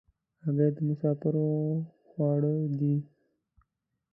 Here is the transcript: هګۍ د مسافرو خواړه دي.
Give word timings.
هګۍ 0.43 0.69
د 0.75 0.77
مسافرو 0.87 1.41
خواړه 2.07 2.53
دي. 2.79 2.95